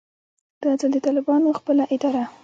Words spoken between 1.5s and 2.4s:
خپله اداره